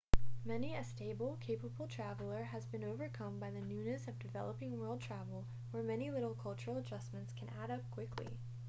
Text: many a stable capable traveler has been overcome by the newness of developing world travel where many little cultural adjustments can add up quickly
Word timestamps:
many 0.43 0.73
a 0.75 0.83
stable 0.83 1.37
capable 1.39 1.85
traveler 1.85 2.45
has 2.45 2.65
been 2.65 2.83
overcome 2.83 3.37
by 3.37 3.51
the 3.51 3.59
newness 3.61 4.07
of 4.07 4.17
developing 4.17 4.79
world 4.79 4.99
travel 4.99 5.45
where 5.69 5.83
many 5.83 6.09
little 6.09 6.33
cultural 6.33 6.77
adjustments 6.77 7.31
can 7.37 7.47
add 7.63 7.69
up 7.69 7.87
quickly 7.91 8.39